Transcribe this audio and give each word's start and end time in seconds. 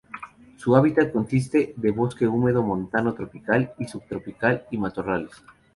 Su 0.57 0.75
hábitat 0.75 1.11
consiste 1.13 1.75
de 1.77 1.91
bosque 1.91 2.25
húmedo 2.27 2.63
montano 2.63 3.13
tropical 3.13 3.73
y 3.77 3.85
subtropical 3.85 4.65
y 4.71 4.79
matorrales. 4.79 5.29